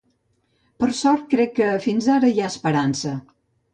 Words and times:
Per 0.83 0.89
sort 1.01 1.27
crec 1.33 1.53
que 1.61 1.69
fins 1.85 2.07
ara 2.17 2.33
hi 2.33 2.41
ha 2.47 2.51
esperança. 2.55 3.17